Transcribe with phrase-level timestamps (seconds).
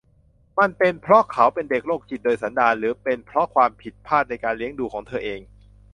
[0.59, 5.39] มันเป็นเพราะเขาเป็นเด็กโรคจิตโดยสันดาน หรือเป็นเพราะความผิดพลาดในการเลี้ยงดูของเธอเอง